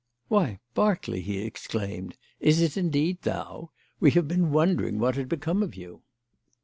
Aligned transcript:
"Why, 0.29 0.57
Berkeley!" 0.73 1.21
he 1.21 1.43
exclaimed, 1.43 2.17
"is 2.39 2.59
it 2.59 2.75
indeed 2.75 3.21
thou? 3.21 3.69
We 3.99 4.09
have 4.17 4.27
been 4.27 4.49
wondering 4.51 4.97
what 4.97 5.13
had 5.15 5.29
become 5.29 5.61
of 5.61 5.75
you." 5.75 6.01